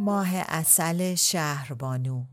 [0.00, 2.24] ماه اصل شهربانو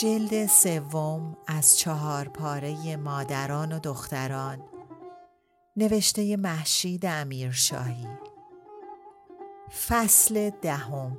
[0.00, 4.62] جلد سوم از چهار پاره مادران و دختران.
[5.76, 8.06] نوشته محشید امیرشاهی.
[9.88, 11.16] فصل دهم.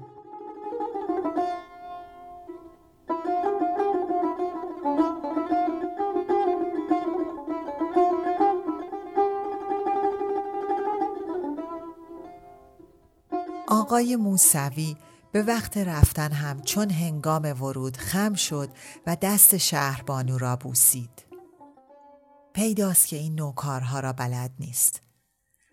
[13.68, 14.96] آقای موسوی
[15.32, 18.70] به وقت رفتن هم چون هنگام ورود خم شد
[19.08, 21.26] و دست شهربانو را بوسید.
[22.54, 25.02] پیداست که این نوکارها را بلد نیست.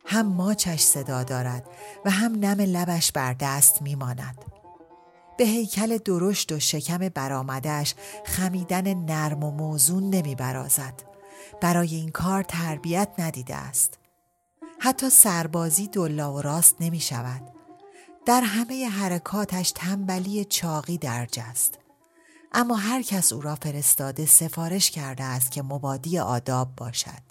[0.06, 1.66] هم ماچش صدا دارد
[2.04, 4.44] و هم نم لبش بر دست میماند.
[5.38, 10.94] به هیکل درشت و شکم برآمدش خمیدن نرم و موزون نمی برازد.
[11.60, 13.98] برای این کار تربیت ندیده است.
[14.78, 17.57] حتی سربازی دلا و راست نمی شود.
[18.28, 21.78] در همه حرکاتش تنبلی چاقی درج است.
[22.52, 27.22] اما هر کس او را فرستاده سفارش کرده است که مبادی آداب باشد.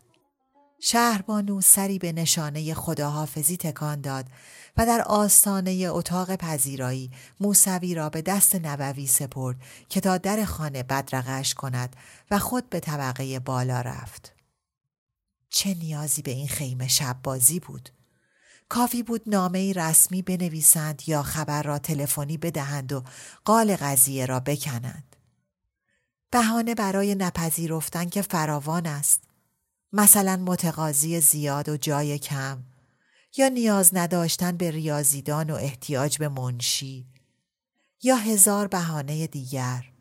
[0.80, 4.26] شهربانو سری به نشانه خداحافظی تکان داد
[4.78, 9.58] و در آستانه اتاق پذیرایی موسوی را به دست نبوی سپرد
[9.90, 11.96] که تا در خانه بدرقش کند
[12.32, 14.34] و خود به طبقه بالا رفت.
[15.50, 17.97] چه نیازی به این خیمه شب بازی بود؟
[18.70, 23.04] کافی بود نامه رسمی بنویسند یا خبر را تلفنی بدهند و
[23.46, 25.16] قال قضیه را بکنند.
[26.32, 29.24] بهانه برای نپذیرفتن که فراوان است.
[29.94, 32.64] مثلا متقاضی زیاد و جای کم
[33.38, 37.08] یا نیاز نداشتن به ریاضیدان و احتیاج به منشی
[38.04, 39.97] یا هزار بهانه دیگر.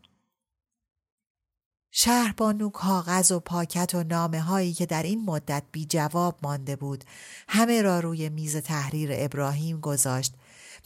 [1.99, 7.05] شهربانو کاغذ و پاکت و نامه هایی که در این مدت بی جواب مانده بود
[7.49, 10.35] همه را روی میز تحریر ابراهیم گذاشت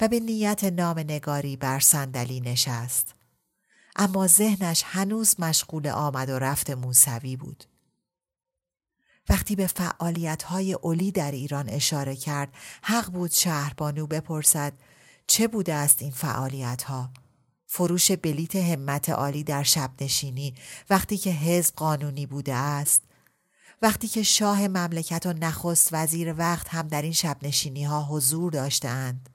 [0.01, 3.15] و به نیت نام نگاری بر صندلی نشست.
[3.97, 7.65] اما ذهنش هنوز مشغول آمد و رفت موسوی بود.
[9.29, 12.49] وقتی به فعالیت های اولی در ایران اشاره کرد
[12.83, 14.73] حق بود شهربانو بپرسد
[15.27, 17.11] چه بوده است این فعالیت ها؟
[17.73, 20.55] فروش بلیت همت عالی در شب نشینی
[20.91, 23.03] وقتی که حزب قانونی بوده است
[23.83, 28.53] وقتی که شاه مملکت و نخست وزیر وقت هم در این شب نشینی ها حضور
[28.53, 29.31] داشتند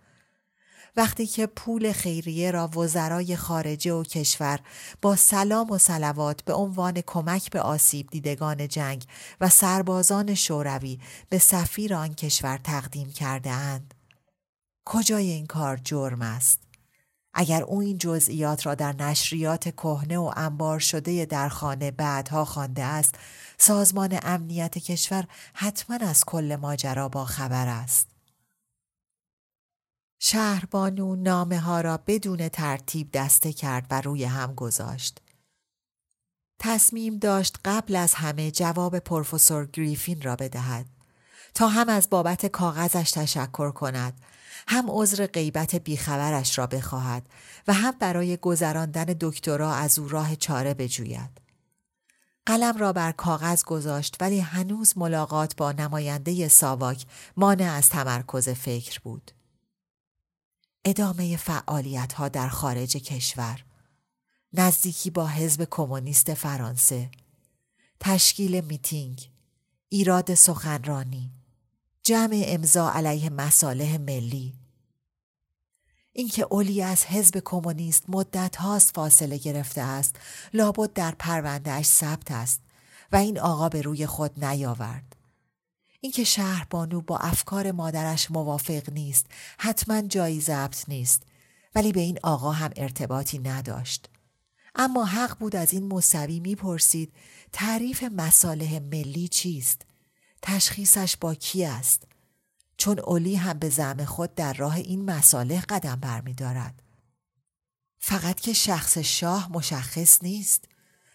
[0.95, 4.59] وقتی که پول خیریه را وزرای خارجه و کشور
[5.01, 9.03] با سلام و سلوات به عنوان کمک به آسیب دیدگان جنگ
[9.41, 13.93] و سربازان شوروی به سفیر آن کشور تقدیم کرده اند.
[14.85, 16.64] کجای این کار جرم است؟
[17.37, 22.83] اگر او این جزئیات را در نشریات کهنه و انبار شده در خانه بعدها خوانده
[22.83, 23.15] است
[23.57, 28.07] سازمان امنیت کشور حتما از کل ماجرا با خبر است.
[30.19, 35.21] شهربانو نامه ها را بدون ترتیب دسته کرد و روی هم گذاشت.
[36.59, 40.94] تصمیم داشت قبل از همه جواب پروفسور گریفین را بدهد.
[41.55, 44.21] تا هم از بابت کاغذش تشکر کند
[44.67, 47.29] هم عذر غیبت بیخبرش را بخواهد
[47.67, 51.41] و هم برای گذراندن دکترا از او راه چاره بجوید.
[52.45, 57.05] قلم را بر کاغذ گذاشت ولی هنوز ملاقات با نماینده ساواک
[57.37, 59.31] مانع از تمرکز فکر بود.
[60.85, 63.63] ادامه فعالیت ها در خارج کشور
[64.53, 67.09] نزدیکی با حزب کمونیست فرانسه
[67.99, 69.29] تشکیل میتینگ
[69.89, 71.34] ایراد سخنرانی
[72.07, 74.53] جمع امضا علیه مصالح ملی
[76.13, 80.15] اینکه اولی از حزب کمونیست مدت هاست فاصله گرفته است
[80.53, 82.61] لابد در پروندهش ثبت است
[83.11, 85.15] و این آقا به روی خود نیاورد
[86.01, 89.25] اینکه شهربانو با افکار مادرش موافق نیست
[89.57, 91.23] حتما جایی ضبط نیست
[91.75, 94.09] ولی به این آقا هم ارتباطی نداشت.
[94.75, 97.13] اما حق بود از این مصوی می‌پرسید
[97.51, 99.94] تعریف مصالح ملی چیست؟
[100.47, 102.03] تشخیصش با کی است؟
[102.77, 106.81] چون اولی هم به زعم خود در راه این مصالح قدم برمیدارد.
[107.99, 110.65] فقط که شخص شاه مشخص نیست.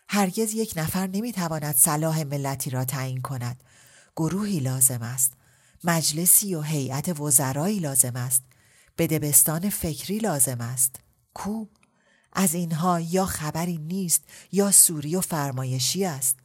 [0.09, 3.65] هرگز یک نفر نمی‌تواند صلاح ملتی را تعیین کند.
[4.17, 5.33] گروهی لازم است.
[5.85, 8.43] مجلسی و هیئت وزرایی لازم است.
[8.99, 10.97] بدبستان فکری لازم است.
[11.35, 11.67] کو؟
[12.33, 16.37] از اینها یا خبری نیست یا سوری و فرمایشی است.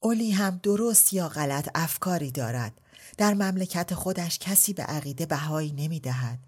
[0.00, 2.80] اولی هم درست یا غلط افکاری دارد.
[3.16, 6.38] در مملکت خودش کسی به عقیده بهایی نمی دهد.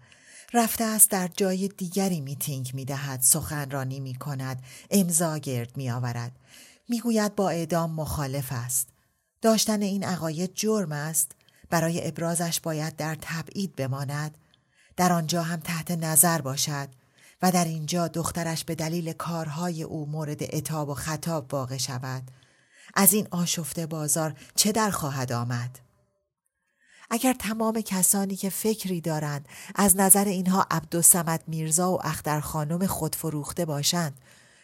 [0.53, 6.31] رفته است در جای دیگری میتینگ می دهد، سخنرانی می کند، امضا گرد می آورد.
[6.89, 8.89] می گوید با اعدام مخالف است.
[9.41, 11.31] داشتن این عقاید جرم است.
[11.69, 14.37] برای ابرازش باید در تبعید بماند.
[14.97, 16.89] در آنجا هم تحت نظر باشد
[17.41, 22.23] و در اینجا دخترش به دلیل کارهای او مورد اتاب و خطاب واقع شود.
[22.93, 25.79] از این آشفته بازار چه در خواهد آمد؟
[27.13, 33.15] اگر تمام کسانی که فکری دارند از نظر اینها عبدالسمد میرزا و اختر خانم خود
[33.15, 34.21] فروخته باشند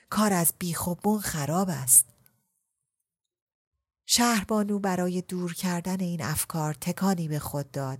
[0.09, 2.06] کار از بیخوبون خراب است.
[4.09, 8.00] شهربانو برای دور کردن این افکار تکانی به خود داد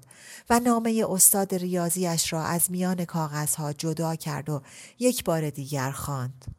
[0.50, 4.62] و نامه استاد ریاضیش را از میان کاغذها جدا کرد و
[5.00, 6.57] یک بار دیگر خواند.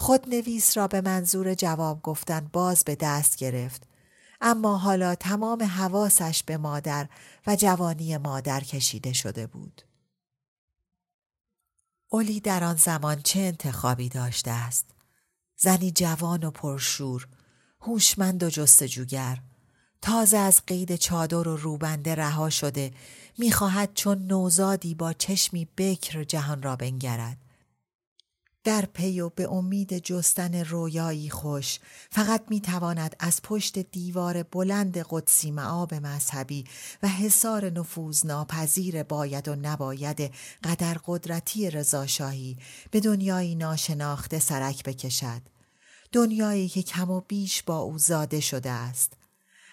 [0.00, 3.82] خود نویس را به منظور جواب گفتن باز به دست گرفت
[4.40, 7.08] اما حالا تمام حواسش به مادر
[7.46, 9.82] و جوانی مادر کشیده شده بود.
[12.08, 14.86] اولی در آن زمان چه انتخابی داشته است؟
[15.56, 17.28] زنی جوان و پرشور،
[17.80, 19.38] هوشمند و جستجوگر،
[20.02, 22.92] تازه از قید چادر و روبنده رها شده
[23.38, 27.49] می‌خواهد چون نوزادی با چشمی بکر جهان را بنگرد
[28.64, 31.78] در پی و به امید جستن رویایی خوش.
[32.10, 36.64] فقط می تواند از پشت دیوار بلند قدسی معاب مذهبی
[37.02, 40.32] و حصار نفوذ ناپذیر باید و نباید
[40.64, 42.56] قدر قدرتی رضاشاهی
[42.90, 45.42] به دنیایی ناشناخته سرک بکشد.
[46.12, 49.12] دنیایی که کم و بیش با او زاده شده است.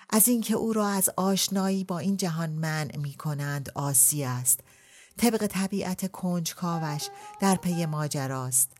[0.09, 4.59] از اینکه او را از آشنایی با این جهان منع می کنند آسی است.
[5.17, 7.07] طبق طبیعت کنجکاوش
[7.39, 8.76] در پی ماجراست.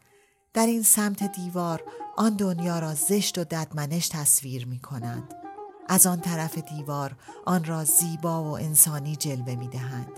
[0.57, 1.83] در این سمت دیوار
[2.15, 5.33] آن دنیا را زشت و ددمنش تصویر می کند.
[5.87, 7.15] از آن طرف دیوار
[7.45, 10.11] آن را زیبا و انسانی جلوه می دهند.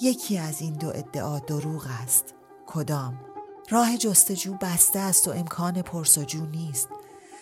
[0.00, 2.34] یکی از این دو ادعا دروغ است.
[2.66, 3.20] کدام؟
[3.70, 6.88] راه جستجو بسته است و امکان پرسجو نیست.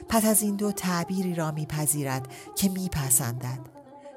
[0.09, 3.61] پس از این دو تعبیری را میپذیرد که میپسندد.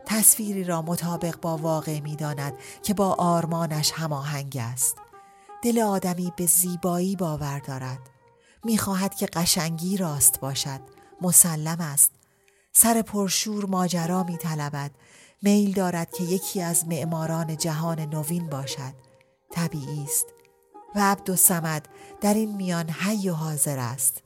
[0.05, 5.02] تصویری را مطابق با واقع می‌داند که با آرمانش هماهنگ است.
[5.63, 8.09] دل آدمی به زیبایی باور دارد.
[8.63, 10.79] می‌خواهد که قشنگی راست باشد.
[11.21, 12.11] مسلم است.
[12.73, 14.91] سر پرشور ماجرا میطلبد.
[15.41, 18.93] میل دارد که یکی از معماران جهان نوین باشد.
[19.51, 20.25] طبیعی است.
[20.95, 21.89] و عبدالسمد
[22.21, 24.23] در این میان حی و حاضر است.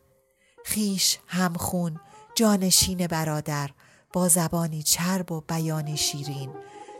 [0.65, 1.99] خیش همخون
[2.35, 3.69] جانشین برادر
[4.13, 6.49] با زبانی چرب و بیانی شیرین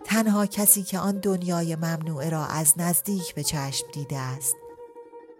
[0.07, 4.55] تنها کسی که آن دنیای ممنوعه را از نزدیک به چشم دیده است.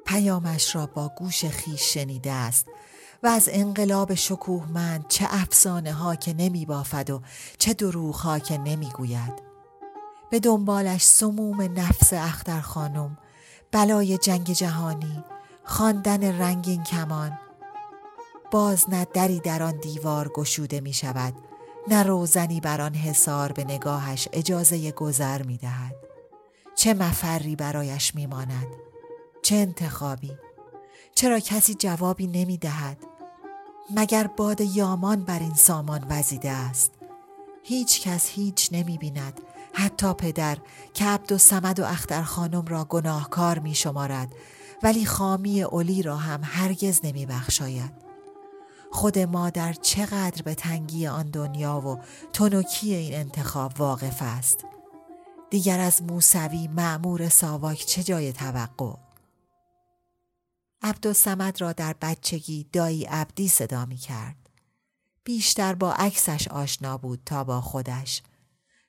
[0.05, 2.67] پیامش را با گوش خیش شنیده است
[3.24, 7.21] و از انقلاب شکوهمند چه افسانه ها که نمی بافد و
[7.57, 9.33] چه دروغ ها که نمی گوید.
[10.29, 13.17] به دنبالش سموم نفس اختر خانم
[13.71, 15.24] بلای جنگ جهانی
[15.63, 17.39] خواندن رنگین کمان.
[18.51, 21.47] باز نه دری در آن دیوار گشوده می شود
[21.89, 25.96] نه روزنی بر آن حصار به نگاهش اجازه گذر می دهد.
[26.75, 28.67] چه مفری برایش می ماند.
[29.41, 30.38] چه انتخابی.
[31.15, 32.98] چرا کسی جوابی نمی دهد.
[33.96, 36.91] مگر باد یامان بر این سامان وزیده است.
[37.63, 39.41] هیچ کس هیچ نمی بیند.
[39.74, 40.58] حتی پدر
[40.94, 44.34] که عبد و سمد و اختر خانم را گناهکار می شمارد
[44.84, 48.06] ولی خامی اولی را هم هرگز نمی بخشاید.
[48.91, 52.00] خود مادر چقدر به تنگی آن دنیا و
[52.34, 54.65] تنوکی این انتخاب واقف است
[55.50, 58.96] دیگر از موسوی معمور ساواک چه جای توقع
[60.82, 64.50] عبدالسمد را در بچگی دایی عبدی صدا می کرد.
[65.24, 68.22] بیشتر با عکسش آشنا بود تا با خودش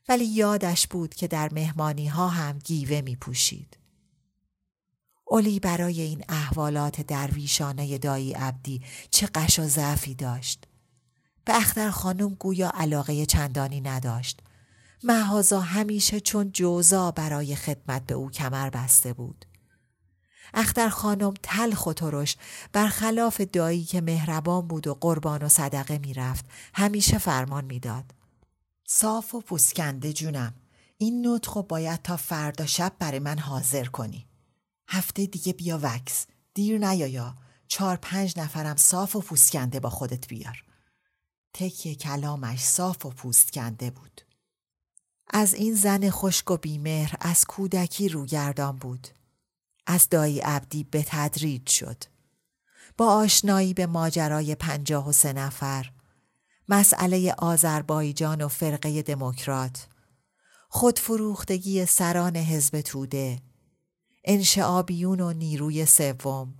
[0.08, 3.77] ولی یادش بود که در مهمانی ها هم گیوه می پوشید.
[5.30, 10.64] اولی برای این احوالات درویشانه دایی عبدی چه قش و ضعفی داشت.
[11.44, 14.40] به اختر خانم گویا علاقه چندانی نداشت.
[15.02, 19.44] محازا همیشه چون جوزا برای خدمت به او کمر بسته بود.
[20.54, 22.36] اختر خانم تلخ و ترش
[22.72, 26.44] برخلاف دایی که مهربان بود و قربان و صدقه می‌رفت
[26.74, 28.04] همیشه فرمان می‌داد
[28.86, 30.54] صاف و پوسکنده جونم
[30.98, 34.27] این نطخ باید تا فردا شب برای من حاضر کنی
[34.88, 36.26] هفته دیگه بیا وکس.
[36.54, 37.34] دیر نیایا.
[37.68, 40.64] چهار پنج نفرم صاف و پوسکنده با خودت بیار.
[41.54, 44.20] تکیه کلامش صاف و پوستکنده بود.
[45.30, 49.08] از این زن خشک و بیمهر از کودکی روگردان بود.
[49.86, 52.04] از دایی عبدی به تدریج شد.
[52.96, 55.90] با آشنایی به ماجرای پنجاه و سه نفر
[56.68, 59.86] مسئله آذربایجان و فرقه دموکرات
[60.68, 63.38] خودفروختگی سران حزب توده
[64.30, 66.54] انشعابیون و نیروی سوم.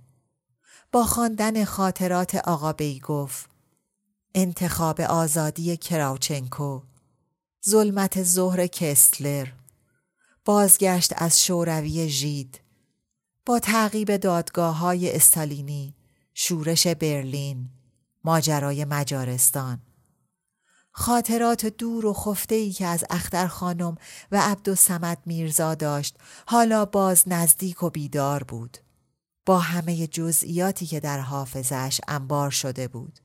[0.91, 3.45] با خواندن خاطرات آقا بیگوف
[4.35, 6.81] انتخاب آزادی کراوچنکو
[7.69, 9.47] ظلمت ظهر کستلر
[10.45, 12.61] بازگشت از شوروی ژید
[13.45, 15.95] با تعقیب دادگاه های استالینی
[16.33, 17.69] شورش برلین
[18.23, 19.81] ماجرای مجارستان.
[20.99, 23.95] خاطرات دور و خفته ای که از اختر خانم
[24.31, 28.77] و عبدالسمد میرزا داشت حالا باز نزدیک و بیدار بود
[29.45, 33.19] با همه جزئیاتی که در حافظش انبار شده بود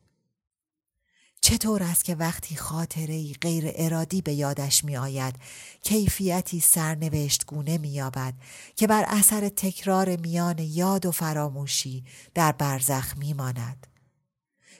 [1.41, 5.35] چطور است که وقتی خاطره ای غیر ارادی به یادش می آید
[5.83, 8.35] کیفیتی سرنوشت گونه می یابد
[8.77, 12.05] که بر اثر تکرار میان یاد و فراموشی
[12.35, 13.94] در برزخ می ماند.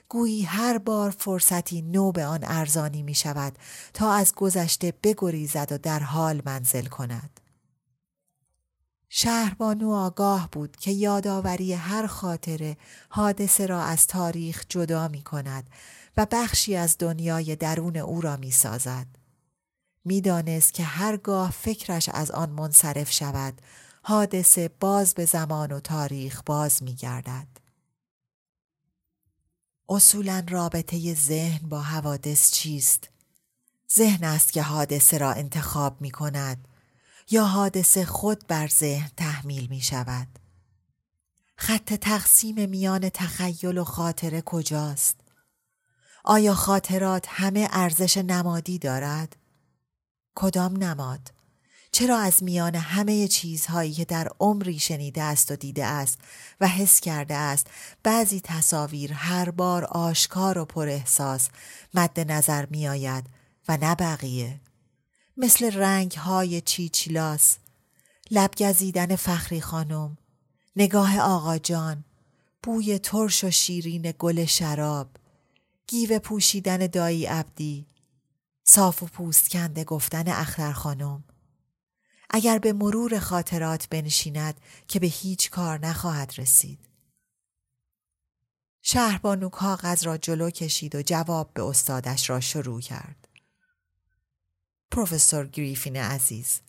[0.09, 3.57] گویی هر بار فرصتی نو به آن ارزانی می شود
[3.93, 7.39] تا از گذشته بگریزد و در حال منزل کند.
[9.09, 12.77] شهربانو آگاه بود که یادآوری هر خاطره
[13.09, 15.69] حادثه را از تاریخ جدا می کند
[16.17, 19.07] و بخشی از دنیای درون او را می سازد.
[20.05, 23.61] می دانست که هرگاه فکرش از آن منصرف شود
[24.03, 27.47] حادثه باز به زمان و تاریخ باز می گردد.
[29.89, 33.09] اصولا رابطه ذهن با حوادث چیست؟
[33.95, 36.67] ذهن است که حادثه را انتخاب می کند
[37.31, 40.27] یا حادثه خود بر ذهن تحمیل می شود؟
[41.57, 45.15] خط تقسیم میان تخیل و خاطره کجاست؟
[46.23, 49.35] آیا خاطرات همه ارزش نمادی دارد؟
[50.35, 51.34] کدام نماد؟
[51.95, 56.17] چرا از میان همه چیزهایی که در عمری شنیده است و دیده است
[56.61, 57.67] و حس کرده است
[58.03, 61.49] بعضی تصاویر هر بار آشکار و پر احساس
[61.93, 63.25] مد نظر می آید
[63.67, 64.59] و نه بقیه؟
[65.37, 67.57] مثل رنگ های چیچیلاس
[68.31, 70.17] لبگزیدن فخری خانم
[70.75, 72.03] نگاه آقا جان
[72.63, 75.07] بوی ترش و شیرین گل شراب
[75.87, 77.85] گیو پوشیدن دایی عبدی
[78.63, 81.23] صاف و پوست کنده گفتن اختر خانم.
[82.29, 86.79] اگر به مرور خاطرات بنشیند که به هیچ کار نخواهد رسید
[88.81, 93.27] شهربانو کاغذ را جلو کشید و جواب به استادش را شروع کرد
[94.91, 96.61] پروفسور گریفین عزیز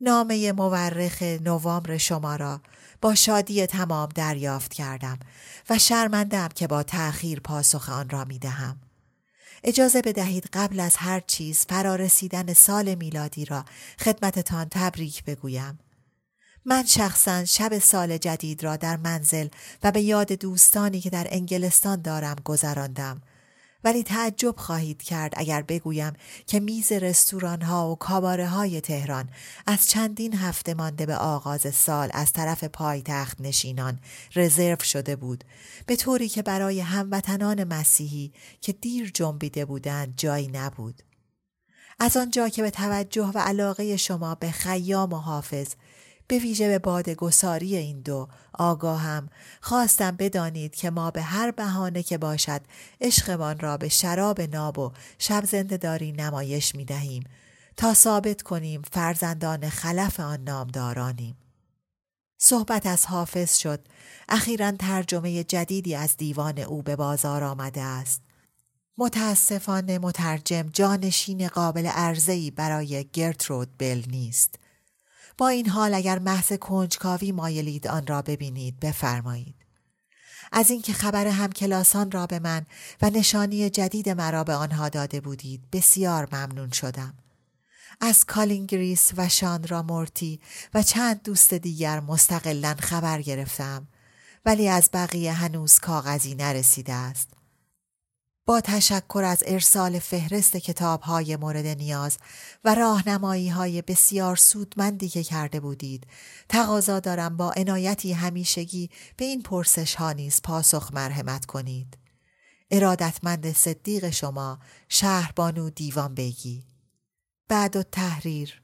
[0.00, 2.60] نامه مورخ نوامبر شما را
[3.00, 5.18] با شادی تمام دریافت کردم
[5.70, 8.80] و شرمندم که با تأخیر پاسخ آن را می دهم.
[9.64, 13.64] اجازه بدهید قبل از هر چیز فرارسیدن سال میلادی را
[14.00, 15.78] خدمتتان تبریک بگویم.
[16.64, 19.48] من شخصا شب سال جدید را در منزل
[19.82, 23.22] و به یاد دوستانی که در انگلستان دارم گذراندم
[23.84, 26.12] ولی تعجب خواهید کرد اگر بگویم
[26.46, 29.28] که میز رستوران ها و کاباره های تهران
[29.66, 33.98] از چندین هفته مانده به آغاز سال از طرف پایتخت نشینان
[34.36, 35.44] رزرو شده بود
[35.86, 41.02] به طوری که برای هموطنان مسیحی که دیر جنبیده بودند جایی نبود.
[41.98, 45.68] از آنجا که به توجه و علاقه شما به خیام و حافظ
[46.28, 49.28] به ویژه به باد گساری این دو آگاهم
[49.60, 52.60] خواستم بدانید که ما به هر بهانه که باشد
[53.00, 57.24] عشقمان را به شراب ناب و شب زنده داری نمایش می دهیم
[57.76, 61.36] تا ثابت کنیم فرزندان خلف آن نامدارانیم.
[62.38, 63.80] صحبت از حافظ شد
[64.28, 68.22] اخیرا ترجمه جدیدی از دیوان او به بازار آمده است.
[68.98, 74.58] متاسفانه مترجم جانشین قابل عرضه‌ای برای گرترود بل نیست.
[75.38, 79.54] با این حال اگر محض کنجکاوی مایلید آن را ببینید بفرمایید.
[80.52, 82.66] از اینکه خبر همکلاسان را به من
[83.02, 87.14] و نشانی جدید مرا به آنها داده بودید بسیار ممنون شدم.
[88.00, 90.40] از کالینگریس و شاندرا مورتی
[90.74, 93.88] و چند دوست دیگر مستقلا خبر گرفتم
[94.46, 97.28] ولی از بقیه هنوز کاغذی نرسیده است.
[98.46, 102.18] با تشکر از ارسال فهرست کتاب های مورد نیاز
[102.64, 106.06] و راهنمایی های بسیار سودمندی که کرده بودید.
[106.48, 111.98] تقاضا دارم با عنایتی همیشگی به این پرسش ها نیز پاسخ مرحمت کنید.
[112.70, 114.58] ارادتمند صدیق شما
[114.88, 116.64] شهربانو دیوان بگی
[117.48, 118.62] بعد و تحریر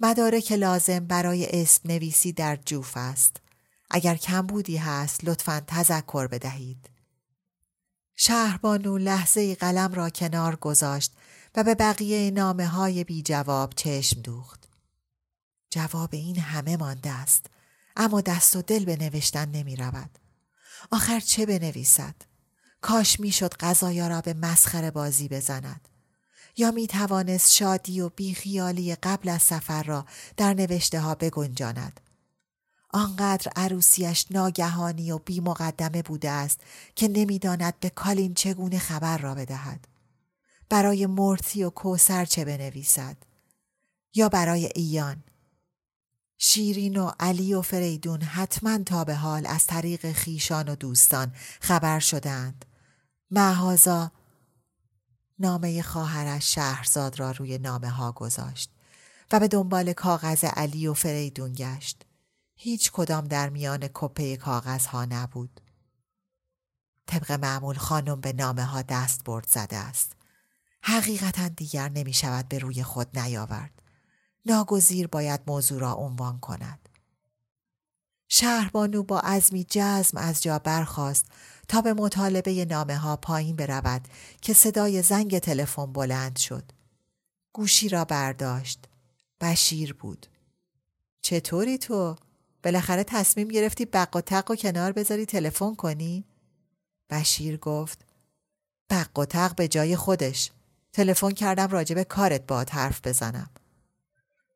[0.00, 3.36] مدارک لازم برای اسم نویسی در جوف است.
[3.90, 6.91] اگر کمبودی هست لطفا تذکر بدهید.
[8.24, 11.12] شهربانو لحظه قلم را کنار گذاشت
[11.54, 14.68] و به بقیه نامه های بی جواب چشم دوخت.
[15.70, 17.46] جواب این همه مانده است
[17.96, 20.10] اما دست و دل به نوشتن نمی رود.
[20.90, 22.14] آخر چه بنویسد؟
[22.80, 25.88] کاش می‌شد غذایا را به مسخره بازی بزند.
[26.56, 32.00] یا می توانست شادی و بیخیالی قبل از سفر را در نوشته ها بگنجاند.
[32.92, 36.60] آنقدر عروسیش ناگهانی و بی مقدمه بوده است
[36.94, 39.88] که نمی‌داند به کالین چگونه خبر را بدهد.
[40.68, 43.16] برای مورتی و کوسر چه بنویسد؟
[44.14, 45.22] یا برای ایان؟
[46.38, 51.98] شیرین و علی و فریدون حتما تا به حال از طریق خیشان و دوستان خبر
[51.98, 52.64] شدند.
[53.30, 54.12] محازا
[55.38, 58.70] نامه خواهرش شهرزاد را روی نامه ها گذاشت
[59.32, 62.04] و به دنبال کاغذ علی و فریدون گشت.
[62.64, 65.60] هیچ کدام در میان کپه کاغذ ها نبود.
[67.06, 70.12] طبق معمول خانم به نامه ها دست برد زده است.
[70.82, 73.82] حقیقتا دیگر نمی شود به روی خود نیاورد.
[74.46, 76.88] ناگزیر باید موضوع را عنوان کند.
[78.28, 81.26] شهربانو با عزمی جزم از جا برخاست
[81.68, 84.08] تا به مطالبه نامه ها پایین برود
[84.40, 86.72] که صدای زنگ تلفن بلند شد.
[87.52, 88.88] گوشی را برداشت.
[89.40, 90.26] بشیر بود.
[91.22, 92.16] چطوری تو؟
[92.62, 96.24] بالاخره تصمیم گرفتی بق و تق و کنار بذاری تلفن کنی؟
[97.10, 98.04] بشیر گفت
[98.90, 100.50] بق و تق به جای خودش
[100.92, 103.50] تلفن کردم راجب کارت باد حرف بزنم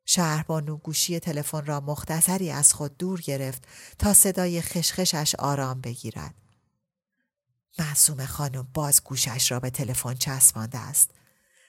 [0.04, 3.62] شهربانو گوشی تلفن را مختصری از خود دور گرفت
[3.98, 6.34] تا صدای خشخشش آرام بگیرد
[7.78, 11.10] معصوم خانم باز گوشش را به تلفن چسبانده است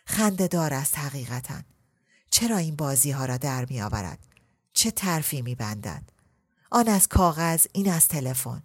[0.05, 1.62] خنده دار است حقیقتا
[2.29, 4.19] چرا این بازی ها را در می آورد؟
[4.73, 6.16] چه ترفی می بندد؟
[6.71, 8.63] آن از کاغذ این از تلفن.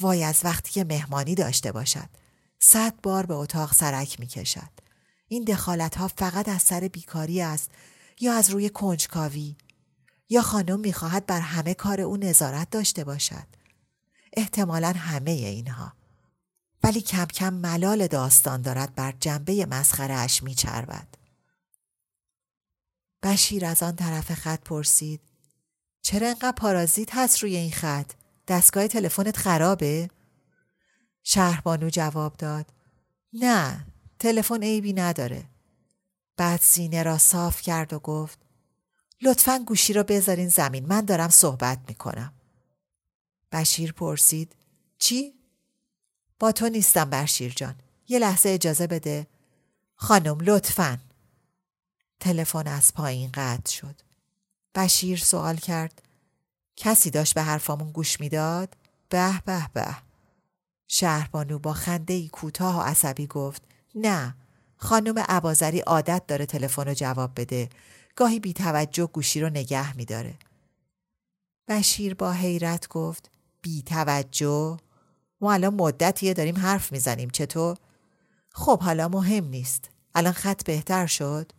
[0.00, 2.08] وای از وقتی که مهمانی داشته باشد.
[2.60, 4.70] صد بار به اتاق سرک می کشد
[5.28, 7.70] این دخالت ها فقط از سر بیکاری است
[8.20, 9.56] یا از روی کنجکاوی؟
[10.28, 13.46] یا خانم می‌خواهد بر همه کار او نظارت داشته باشد؟
[14.32, 15.92] احتمالا همه اینها.
[16.82, 21.08] ولی کم کم ملال داستان دارد بر جنبه مسخره اش میچربد.
[23.22, 25.20] بشیر از آن طرف خط پرسید
[26.02, 28.12] چرا انقدر پارازیت هست روی این خط؟
[28.48, 30.10] دستگاه تلفنت خرابه؟
[31.22, 32.66] شهربانو جواب داد.
[33.32, 33.86] نه
[34.18, 35.44] تلفن عیبی نداره.
[36.36, 38.38] بعد سینه را صاف کرد و گفت
[39.22, 42.32] لطفا گوشی را بذارین زمین من دارم صحبت می‌کنم.
[43.52, 44.56] بشیر پرسید
[44.98, 45.34] چی؟
[46.38, 47.74] با تو نیستم بشیر جان.
[48.08, 49.26] یه لحظه اجازه بده.
[49.94, 50.98] خانم لطفا.
[52.20, 54.07] تلفن از پایین قطع شد.
[54.74, 56.02] بشیر سوال کرد
[56.76, 58.76] کسی داشت به حرفامون گوش می‌داد؟
[59.08, 59.96] به به به
[60.88, 63.62] شهربانو با خنده ای کوتاه و عصبی گفت
[63.94, 64.34] نه
[64.76, 67.68] خانم عبازری عادت داره تلفن رو جواب بده
[68.16, 70.34] گاهی بی توجه گوشی رو نگه میداره
[71.68, 73.30] بشیر با حیرت گفت
[73.62, 74.76] بی توجه
[75.40, 77.76] ما الان مدتیه داریم حرف می‌زنیم چطور؟
[78.52, 81.52] خب حالا مهم نیست الان خط بهتر شد؟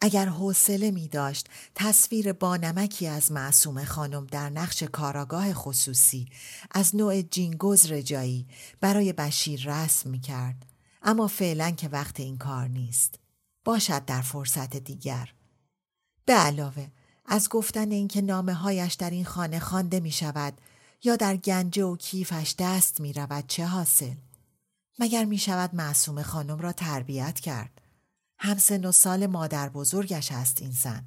[0.00, 6.28] اگر حوصله می داشت تصویر بانمکی از معصوم خانم در نقش کاراگاه خصوصی
[6.70, 8.46] از نوع جینگوز رجایی
[8.80, 10.66] برای بشیر رسم می کرد.
[11.02, 13.18] اما فعلا که وقت این کار نیست.
[13.64, 15.32] باشد در فرصت دیگر.
[16.24, 16.88] به علاوه
[17.26, 20.60] از گفتن اینکه نامه هایش در این خانه خوانده می شود
[21.04, 24.14] یا در گنجه و کیفش دست می رود چه حاصل؟
[24.98, 27.85] مگر می شود معصوم خانم را تربیت کرد؟
[28.38, 31.06] همسن و سال مادر بزرگش است این زن.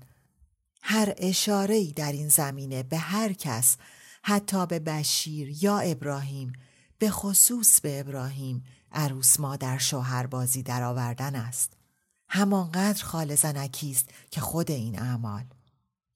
[0.81, 3.77] هر اشاره در این زمینه به هر کس
[4.23, 6.53] حتی به بشیر یا ابراهیم
[6.97, 11.73] به خصوص به ابراهیم عروس مادر شوهر بازی در آوردن است.
[12.29, 15.45] همانقدر خال زنکی است که خود این اعمال.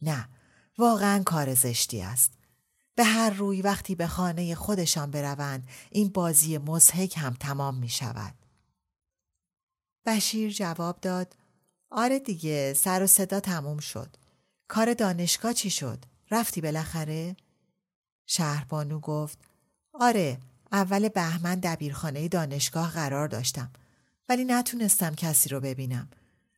[0.01, 0.29] نه
[0.77, 2.31] واقعا کار زشتی است.
[2.95, 8.33] به هر روی وقتی به خانه خودشان بروند این بازی مزهک هم تمام می شود.
[10.05, 11.35] بشیر جواب داد
[11.91, 14.15] آره دیگه سر و صدا تموم شد.
[14.67, 17.35] کار دانشگاه چی شد؟ رفتی بالاخره؟
[18.25, 19.37] شهربانو گفت
[19.93, 20.37] آره
[20.71, 23.71] اول بهمن دبیرخانه دانشگاه قرار داشتم
[24.29, 26.09] ولی نتونستم کسی رو ببینم.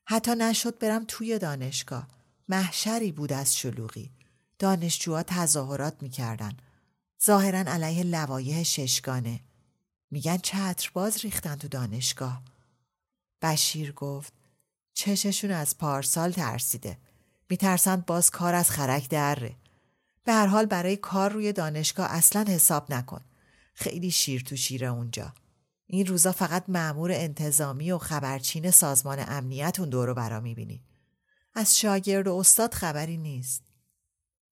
[0.05, 2.07] حتی نشد برم توی دانشگاه.
[2.49, 4.11] محشری بود از شلوغی.
[4.59, 6.57] دانشجوها تظاهرات می‌کردن.
[7.25, 9.39] ظاهرا علیه لوایح ششگانه.
[10.11, 12.41] میگن چترباز ریختن تو دانشگاه.
[13.41, 14.33] بشیر گفت
[14.93, 16.97] چششون از پارسال ترسیده.
[17.49, 19.55] میترسند باز کار از خرک دره.
[20.23, 23.21] به هر حال برای کار روی دانشگاه اصلا حساب نکن.
[23.73, 25.33] خیلی شیر تو شیره اونجا.
[25.87, 30.83] این روزا فقط معمور انتظامی و خبرچین سازمان امنیت اون دورو برا می‌بینی.
[31.53, 33.63] از شاگرد و استاد خبری نیست.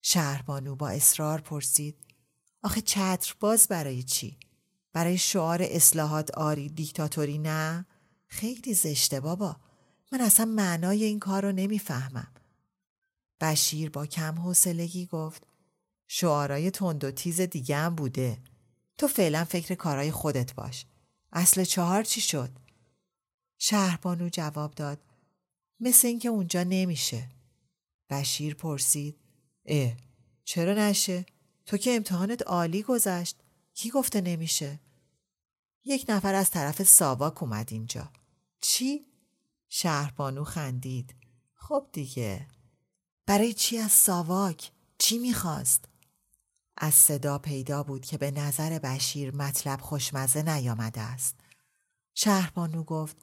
[0.02, 1.98] شهربانو با اصرار پرسید
[2.64, 4.38] آخه چتر باز برای چی؟
[4.94, 7.86] برای شعار اصلاحات آری دیکتاتوری نه؟
[8.34, 9.56] خیلی زشته بابا.
[10.12, 12.32] من اصلا معنای این کار رو نمی‌فهمم.
[13.42, 15.48] بشیر با کم حوصلگی گفت
[16.08, 18.38] شعارای تند و تیز دیگه هم بوده.
[18.98, 20.86] تو فعلا فکر کارای خودت باش.
[21.32, 22.50] اصل چهار چی شد؟
[23.58, 25.00] شهربانو جواب داد
[25.80, 27.30] مثل اینکه اونجا نمیشه.
[28.10, 29.18] بشیر پرسید
[29.66, 29.94] اه
[30.44, 31.26] چرا نشه؟
[31.66, 33.36] تو که امتحانت عالی گذشت
[33.74, 34.80] کی گفته نمیشه؟
[35.86, 38.12] یک نفر از طرف ساواک اومد اینجا
[38.64, 39.06] چی؟
[39.70, 41.16] شهربانو خندید
[41.56, 42.48] خب دیگه
[43.26, 45.86] برای چی از ساواک؟ چی می‌خواست؟
[46.78, 51.36] از صدا پیدا بود که به نظر بشیر مطلب خوشمزه نیامده است.
[52.14, 53.18] شهربانو گفت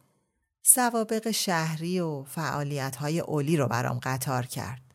[0.62, 4.94] سوابق شهری و فعالیت های اولی رو برام قطار کرد.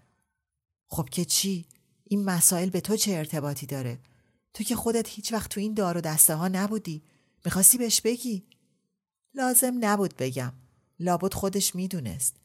[0.87, 1.65] خب که چی؟
[2.03, 3.99] این مسائل به تو چه ارتباطی داره؟
[4.53, 7.03] تو که خودت هیچ وقت تو این دار و دسته ها نبودی.
[7.45, 8.47] می‌خواستی بهش بگی؟
[9.35, 10.53] لازم نبود بگم.
[10.99, 12.35] لابد خودش می‌دونست.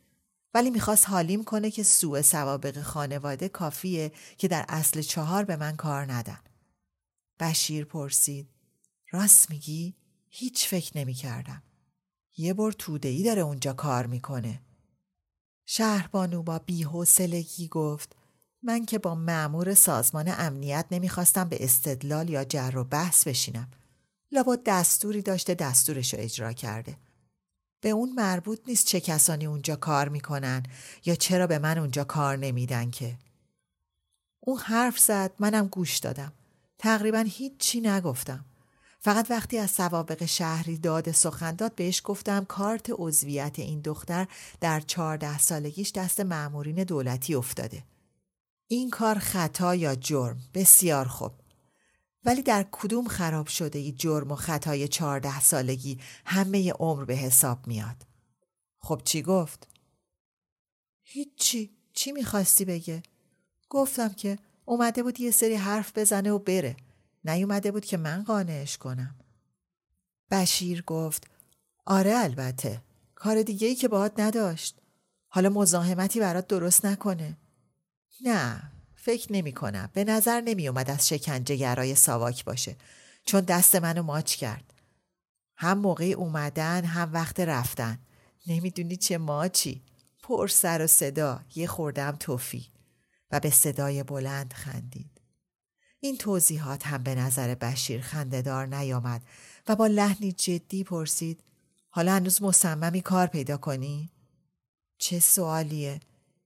[0.55, 5.77] ولی می‌خواست حالیم کنه که سوء سوابق خانواده کافیه که در اصل چهار به من
[5.77, 6.39] کار ندن.
[7.41, 8.49] بشیر پرسید.
[9.11, 9.95] راست میگی؟
[10.29, 11.63] هیچ فکر نمی کردم.
[12.37, 14.61] یه بار ای داره اونجا کار می‌کنه.
[15.67, 18.17] شهربانو با بیحوصلگی گفت
[18.63, 23.71] من که با معمور سازمان امنیت نمی‌خواستم به استدلال یا جر و بحث بشینم.
[24.33, 26.97] لابد دستوری داشته دستورشو اجرا کرده.
[27.81, 30.63] به اون مربوط نیست چه کسانی اونجا کار می‌کنن
[31.05, 33.17] یا چرا به من اونجا کار نمیدن که.
[34.41, 36.33] اون حرف زد منم گوش دادم.
[36.79, 38.45] تقریبا هیچی نگفتم.
[39.03, 44.27] فقط وقتی از سوابق شهری داد سخن داد بهش گفتم کارت عضویت این دختر
[44.61, 47.85] در چهارده سالگیش دست معمورین دولتی افتاده.
[48.69, 51.33] این کار خطا یا جرم بسیار خوب.
[52.25, 57.67] ولی در کدوم خراب شده ای جرم و خطای چهارده سالگی همه عمر به حساب
[57.67, 58.07] میاد؟
[58.79, 59.69] خب چی گفت؟
[61.03, 61.71] هیچی.
[61.93, 63.03] چی می‌خواستی بگه؟
[63.69, 66.77] گفتم که اومده بود یه سری حرف بزنه و بره.
[67.25, 69.15] نیومده بود که من قانعش کنم.
[70.31, 71.27] بشیر گفت
[71.87, 72.83] آره البته.
[73.15, 74.81] کار دیگه ای که باهات نداشت.
[75.29, 77.37] حالا مزاحمتی برات درست نکنه.
[78.21, 78.73] نه
[79.03, 79.91] فکر نمی کنم.
[79.93, 82.77] به نظر نمی اومد از شکنجه گرای ساواک باشه.
[83.25, 84.75] چون دست منو ماچ کرد.
[85.57, 87.99] هم موقع اومدن هم وقت رفتن.
[88.47, 89.83] نمی‌دونی چه ماچی.
[90.23, 92.67] پر سر و صدا یه خوردم توفی
[93.31, 95.21] و به صدای بلند خندید.
[96.01, 99.23] این توضیحات هم به نظر بشیر خندهدار نیامد
[99.69, 101.45] و با لحنی جدی پرسید
[101.89, 104.11] حالا هنوز مصممی کار پیدا کنی؟
[104.99, 106.01] چه سوالیه؟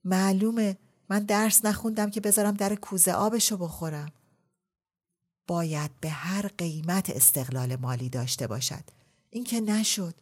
[0.05, 0.77] معلومه
[1.09, 4.13] من درس نخوندم که بذارم در کوزه آبشو بخورم.
[5.47, 8.85] باید به هر قیمت استقلال مالی داشته باشد.
[9.31, 10.15] این که نشد.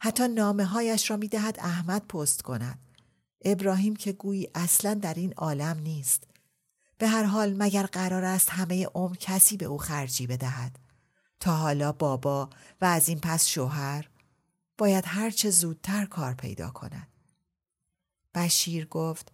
[0.00, 2.78] حتی نامه هایش را می‌دهد احمد پست کند.
[3.44, 6.24] ابراهیم که گویی اصلا در این عالم نیست.
[6.98, 10.78] به هر حال مگر قرار است همه عمر کسی به او خرجی بدهد.
[11.40, 14.08] تا حالا بابا و از این پس شوهر
[14.78, 17.08] باید هرچه زودتر کار پیدا کند.
[18.34, 19.32] بشیر گفت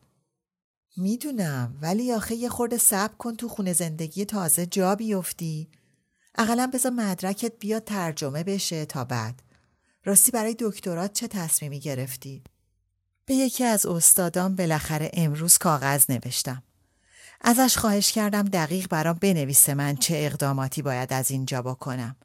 [0.99, 5.69] می‌دونم ولی آخه یه خورده صبر کن تو خونه زندگی تازه جا بیفتی.
[6.35, 9.43] اقلا بذار مدرکت بیاد ترجمه بشه تا بعد.
[10.05, 12.43] راستی برای دکترات چه تصمیمی گرفتی؟
[13.27, 16.63] به یکی از استادان بالاخره امروز کاغذ نوشتم.
[17.41, 22.17] ازش خواهش کردم دقیق برام بنویسه من چه اقداماتی باید از اینجا بکنم.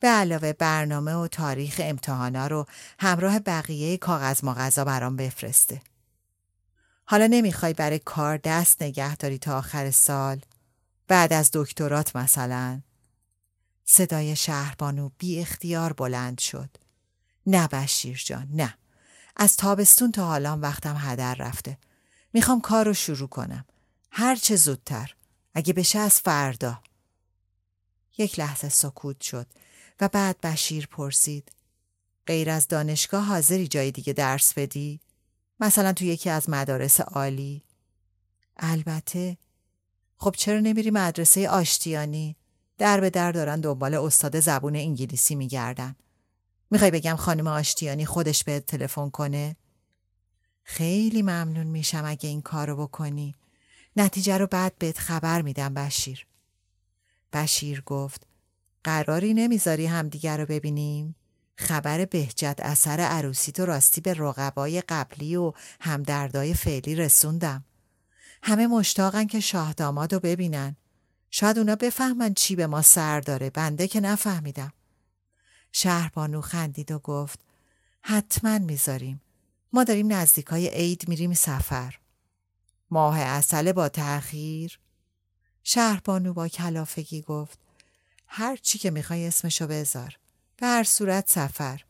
[0.00, 2.66] به علاوه برنامه و تاریخ امتحانا رو
[2.98, 5.80] همراه بقیه کاغذ مغذا برام بفرسته.
[7.10, 10.40] حالا نمی‌خوای برای کار دست نگه داری تا آخر سال؟
[11.06, 12.80] بعد از دکترات مثلا؟
[13.84, 16.70] صدای شهربانو بی اختیار بلند شد.
[17.46, 18.78] نه بشیر جان نه.
[19.36, 21.78] از تابستون تا حالا وقتم هدر رفته.
[22.32, 23.64] می‌خوام کار رو شروع کنم.
[24.10, 25.14] هر چه زودتر.
[25.54, 26.82] اگه بشه از فردا.
[28.18, 29.46] یک لحظه سکوت شد
[30.00, 31.52] و بعد بشیر پرسید
[32.26, 35.00] غیر از دانشگاه حاضری جای دیگه درس بدی؟
[35.60, 37.62] مثلا تو یکی از مدارس عالی؟
[38.56, 39.36] البته
[40.16, 42.36] خب چرا نمیری مدرسه آشتیانی؟
[42.78, 45.96] در به در دارن دنبال استاد زبون انگلیسی میگردن.
[46.70, 49.56] می‌خوای بگم خانم آشتیانی خودش بهت تلفن کنه؟
[50.62, 53.34] خیلی ممنون میشم اگه این کارو بکنی.
[53.96, 56.26] نتیجه رو بعد بهت خبر میدم بشیر.
[57.32, 58.26] بشیر گفت
[58.84, 61.14] قراری نمی‌ذاری همدیگر رو ببینیم؟
[61.60, 67.64] خبر بهجت اثر عروسی تو راستی به رقبای قبلی و همدردای فعلی رسوندم.
[68.42, 70.76] همه مشتاقن که شاه داماد رو ببینن.
[71.30, 74.72] شاید اونا بفهمن چی به ما سر داره بنده که نفهمیدم.
[75.72, 77.40] شهربانو خندید و گفت
[78.00, 79.20] حتما می‌ذاریم.
[79.72, 81.98] ما داریم نزدیکای عید میریم سفر.
[82.90, 84.78] ماه اصله با تأخیر؟
[85.62, 87.58] شهربانو با کلافگی گفت
[88.26, 90.18] هر چی که می‌خوای اسمشو بذار.
[90.60, 91.84] به هر صورت سفر.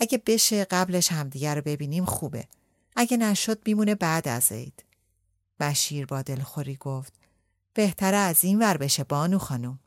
[0.00, 2.48] اگه بشه قبلش همدیگه رو ببینیم خوبه.
[2.96, 4.84] اگه نشد میمونه بعد از عید.
[5.60, 7.12] بشیر با دلخوری گفت
[7.74, 9.78] بهتره از این ور بشه بانو خانم.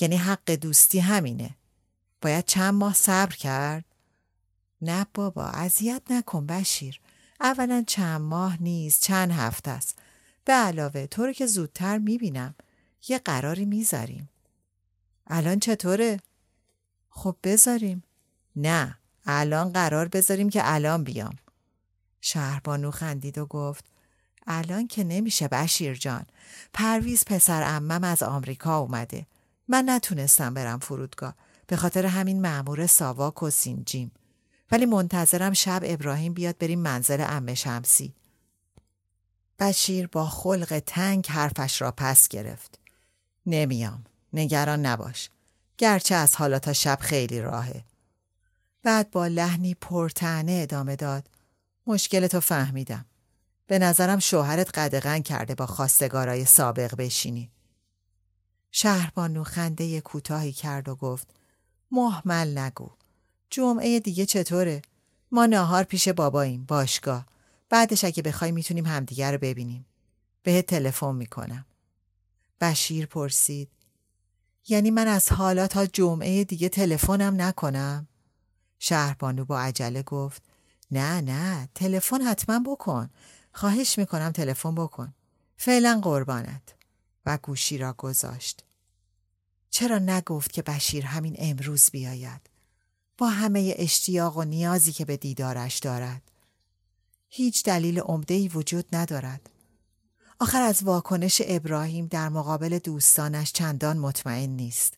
[0.00, 1.56] یعنی حق دوستی همینه.
[2.20, 3.84] باید چند ماه صبر کرد؟
[4.82, 7.00] نه بابا اذیت نکن بشیر.
[7.40, 9.98] اولا چند ماه نیست چند هفته است.
[10.44, 12.54] به علاوه تو رو که زودتر می‌بینم.
[13.08, 14.28] یه قراری می‌ذاریم.
[15.26, 16.20] الان چطوره؟
[17.16, 18.02] خب بذاریم.
[18.56, 21.36] نه الان قرار بذاریم که الان بیام.
[22.20, 23.84] شهربانو خندید و گفت
[24.46, 26.26] الان که نمیشه بشیر جان.
[26.74, 29.26] پرویز پسر امم از آمریکا اومده.
[29.68, 31.34] من نتونستم برم فرودگاه.
[31.66, 34.12] به خاطر همین معمور ساواک و سینجیم.
[34.70, 38.14] ولی منتظرم شب ابراهیم بیاد بریم منزل امه شمسی.
[39.58, 42.78] بشیر با خلق تنگ حرفش را پس گرفت.
[43.46, 44.04] نمیام.
[44.32, 45.30] نگران نباش.
[45.78, 47.84] گرچه از حالا تا شب خیلی راهه.
[48.82, 51.30] بعد با لحنی پرتعنه ادامه داد.
[51.86, 53.04] مشکلتو فهمیدم.
[53.66, 57.50] به نظرم شوهرت قدغن کرده با خواستگارای سابق بشینی.
[58.70, 61.28] شهربانو خنده کوتاهی کرد و گفت
[61.90, 62.90] محمل نگو.
[63.50, 64.82] جمعه دیگه چطوره؟
[65.32, 67.26] ما ناهار پیش باباییم باشگاه.
[67.70, 69.86] بعدش اگه بخوای می‌تونیم همدیگه رو ببینیم.
[70.42, 71.64] بهت تلفن می‌کنم.
[72.60, 73.68] بشیر پرسید
[74.68, 78.08] یعنی من از حالا تا جمعه دیگه تلفنم نکنم؟
[78.78, 80.42] شهربانو با عجله گفت
[80.90, 83.10] نه نه تلفن حتما بکن.
[83.52, 85.14] خواهش می‌کنم تلفن بکن.
[85.56, 86.74] فعلا قربانت.
[87.26, 88.64] و گوشی را گذاشت.
[89.70, 92.40] چرا نگفت که بشیر همین امروز بیاید؟
[93.18, 96.22] با همه اشتیاق و نیازی که به دیدارش دارد.
[97.28, 99.50] هیچ دلیل عمده‌ای وجود ندارد.
[100.40, 104.94] آخر از واکنش ابراهیم در مقابل دوستانش چندان مطمئن نیست.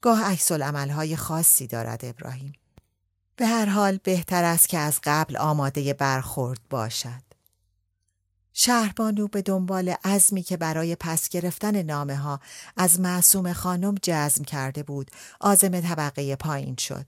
[0.00, 2.52] گاه عکس عملهای خاصی دارد ابراهیم.
[3.36, 7.22] به هر حال بهتر است که از قبل آماده برخورد باشد.
[8.52, 12.40] شهربانو به دنبال عزمی که برای پس گرفتن نامه ها
[12.76, 17.06] از معصوم خانم جزم کرده بود آزم طبقه پایین شد.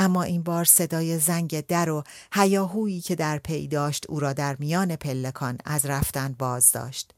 [0.00, 4.56] اما این بار صدای زنگ در و هیاهویی که در پی داشت او را در
[4.58, 7.14] میان پلکان از رفتن باز داشت.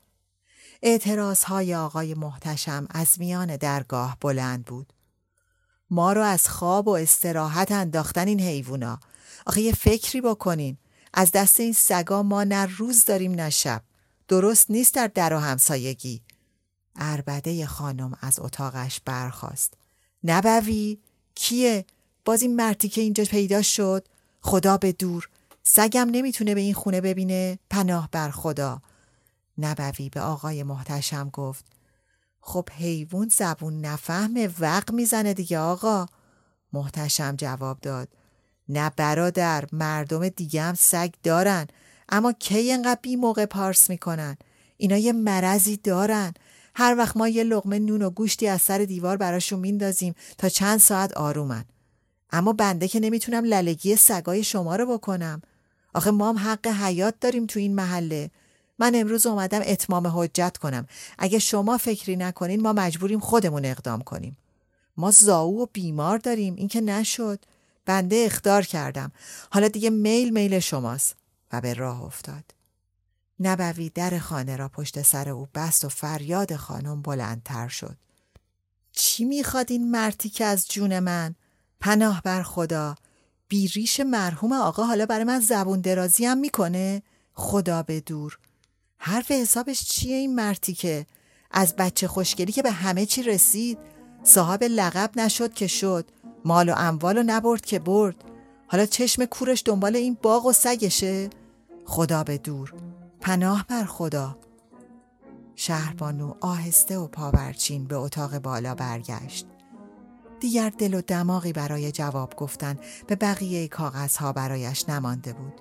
[0.82, 4.92] اعتراض های آقای محتشم از میان درگاه بلند بود.
[5.90, 9.00] ما رو از خواب و استراحت انداختن این حیوونا.
[9.46, 10.78] آخه یه فکری بکنین.
[11.14, 13.82] از دست این سگا ما نه روز داریم نه شب.
[14.28, 16.22] درست نیست در در و همسایگی.
[16.96, 19.74] اربده خانم از اتاقش برخاست.
[20.24, 20.98] نبوی؟
[21.34, 21.84] کیه؟
[22.24, 24.08] باز این مرتی که اینجا پیدا شد
[24.40, 25.28] خدا به دور.
[25.62, 27.58] سگم نمی‌تونه به این خونه ببینه.
[27.70, 28.82] پناه بر خدا.
[29.58, 31.64] نبوی به آقای محتشم گفت.
[32.40, 36.06] خب حیوان زبون نفهمه وق می‌زنه دیگه آقا.
[36.72, 38.08] محتشم جواب داد.
[38.68, 41.66] نه برادر مردم دیگه هم سگ دارن.
[42.08, 44.36] اما کی اینقدر بی موقع پارس می‌کنن؟
[44.76, 46.34] اینا یه مرضی دارن.
[46.74, 50.78] هر وقت ما یه لغمه نون و گوشتی از سر دیوار براشون میندازیم تا چند
[50.78, 51.64] ساعت آرومن.
[52.32, 55.42] اما بنده که نمی‌تونم للگی سگای شما رو بکنم.
[55.94, 58.30] آخه ما هم حق حیات داریم تو این محله.
[58.78, 60.86] من امروز اومدم اتمام حجت کنم.
[61.18, 64.36] اگه شما فکری نکنین ما مجبوریم خودمون اقدام کنیم.
[64.96, 66.54] ما زاو و بیمار داریم.
[66.54, 67.44] این که نشد.
[67.86, 69.12] بنده اختار کردم.
[69.50, 71.16] حالا دیگه میل میل شماست.
[71.52, 72.44] و به راه افتاد.
[73.40, 77.96] نبوی در خانه را پشت سر او بست و فریاد خانم بلندتر شد.
[78.92, 81.34] چی می‌خواد این مرتی که از جون من؟
[81.80, 82.94] پناه بر خدا.
[83.48, 87.02] بیریش مرحوم آقا حالا برای من زبون درازی هم می‌کنه؟
[87.34, 88.38] خدا به دور.
[88.98, 91.06] حرف حسابش چیه این مرتی که
[91.50, 93.78] از بچه خوشگلی که به همه چی رسید
[94.22, 96.10] صاحب لقب نشد که شد
[96.44, 98.24] مال و اموال و نبرد که برد.
[98.66, 101.30] حالا چشم کورش دنبال این باغ و سگشه؟
[101.84, 102.74] خدا به دور.
[103.20, 104.38] پناه بر خدا.
[105.56, 109.46] شهربانو آهسته و پاورچین به اتاق بالا برگشت.
[110.40, 112.76] دیگر دل و دماغی برای جواب گفتن
[113.06, 115.60] به بقیه کاغذها برایش نمانده بود.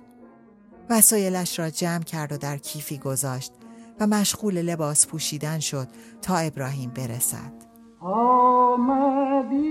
[0.90, 3.52] وسایلش را جمع کرد و در کیفی گذاشت
[4.00, 5.88] و مشغول لباس پوشیدن شد
[6.22, 7.52] تا ابراهیم برسد.
[8.00, 9.70] آمدی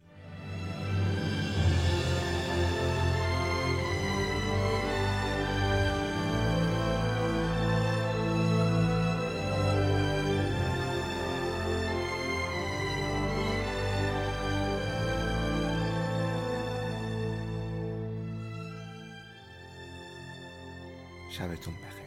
[21.61, 22.00] ton père.